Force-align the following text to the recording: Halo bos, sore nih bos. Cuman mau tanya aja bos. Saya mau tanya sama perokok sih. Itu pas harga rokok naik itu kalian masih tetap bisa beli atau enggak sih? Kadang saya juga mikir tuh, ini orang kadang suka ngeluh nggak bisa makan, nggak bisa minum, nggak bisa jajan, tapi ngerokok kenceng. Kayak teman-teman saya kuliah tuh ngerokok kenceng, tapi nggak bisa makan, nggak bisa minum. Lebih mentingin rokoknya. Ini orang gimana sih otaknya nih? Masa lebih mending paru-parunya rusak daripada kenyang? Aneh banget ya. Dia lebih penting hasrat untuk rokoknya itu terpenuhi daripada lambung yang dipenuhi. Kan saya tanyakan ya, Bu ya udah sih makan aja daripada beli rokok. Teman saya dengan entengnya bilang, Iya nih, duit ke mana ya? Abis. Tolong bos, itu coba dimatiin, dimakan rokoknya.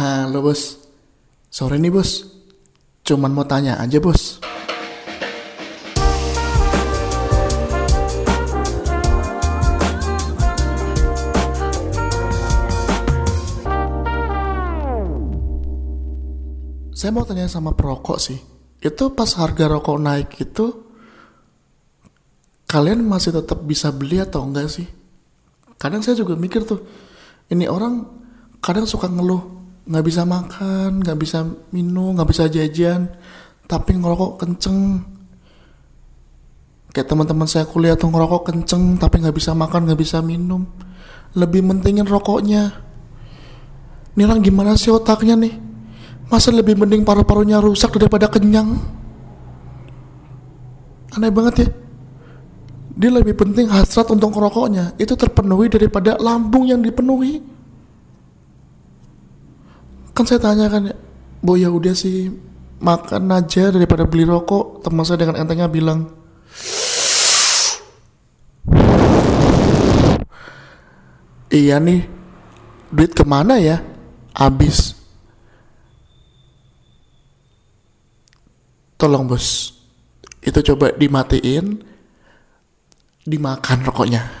Halo 0.00 0.40
bos, 0.40 0.80
sore 1.52 1.76
nih 1.76 1.92
bos. 1.92 2.24
Cuman 3.04 3.36
mau 3.36 3.44
tanya 3.44 3.76
aja 3.76 4.00
bos. 4.00 4.40
Saya 16.96 17.12
mau 17.12 17.28
tanya 17.28 17.44
sama 17.44 17.76
perokok 17.76 18.16
sih. 18.16 18.40
Itu 18.80 19.12
pas 19.12 19.36
harga 19.36 19.68
rokok 19.68 20.00
naik 20.00 20.32
itu 20.40 20.80
kalian 22.64 23.04
masih 23.04 23.36
tetap 23.36 23.60
bisa 23.68 23.92
beli 23.92 24.16
atau 24.16 24.48
enggak 24.48 24.72
sih? 24.72 24.88
Kadang 25.76 26.00
saya 26.00 26.16
juga 26.16 26.40
mikir 26.40 26.64
tuh, 26.64 26.88
ini 27.52 27.68
orang 27.68 28.08
kadang 28.64 28.88
suka 28.88 29.04
ngeluh 29.04 29.59
nggak 29.86 30.04
bisa 30.04 30.22
makan, 30.28 31.00
nggak 31.00 31.18
bisa 31.18 31.44
minum, 31.72 32.12
nggak 32.16 32.28
bisa 32.28 32.44
jajan, 32.50 33.08
tapi 33.64 33.96
ngerokok 33.96 34.32
kenceng. 34.40 35.00
Kayak 36.90 37.06
teman-teman 37.06 37.46
saya 37.46 37.64
kuliah 37.70 37.94
tuh 37.94 38.10
ngerokok 38.10 38.50
kenceng, 38.50 38.98
tapi 38.98 39.22
nggak 39.22 39.36
bisa 39.36 39.54
makan, 39.54 39.86
nggak 39.86 40.00
bisa 40.00 40.18
minum. 40.20 40.66
Lebih 41.38 41.62
mentingin 41.62 42.04
rokoknya. 42.04 42.74
Ini 44.18 44.26
orang 44.26 44.42
gimana 44.42 44.74
sih 44.74 44.90
otaknya 44.90 45.38
nih? 45.38 45.54
Masa 46.26 46.50
lebih 46.50 46.74
mending 46.74 47.06
paru-parunya 47.06 47.62
rusak 47.62 47.94
daripada 47.94 48.26
kenyang? 48.26 48.74
Aneh 51.14 51.30
banget 51.30 51.54
ya. 51.66 51.68
Dia 53.00 53.10
lebih 53.10 53.38
penting 53.38 53.70
hasrat 53.70 54.10
untuk 54.10 54.34
rokoknya 54.34 54.98
itu 54.98 55.14
terpenuhi 55.14 55.70
daripada 55.70 56.18
lambung 56.18 56.66
yang 56.66 56.82
dipenuhi. 56.82 57.59
Kan 60.10 60.24
saya 60.26 60.40
tanyakan 60.42 60.90
ya, 60.90 60.96
Bu 61.40 61.56
ya 61.56 61.70
udah 61.72 61.94
sih 61.96 62.28
makan 62.80 63.30
aja 63.32 63.70
daripada 63.70 64.04
beli 64.08 64.26
rokok. 64.26 64.84
Teman 64.84 65.04
saya 65.04 65.22
dengan 65.22 65.38
entengnya 65.38 65.68
bilang, 65.70 66.08
Iya 71.50 71.82
nih, 71.82 72.06
duit 72.94 73.10
ke 73.10 73.26
mana 73.26 73.58
ya? 73.58 73.82
Abis. 74.30 74.94
Tolong 78.94 79.26
bos, 79.26 79.74
itu 80.44 80.60
coba 80.60 80.94
dimatiin, 80.94 81.82
dimakan 83.26 83.78
rokoknya. 83.82 84.39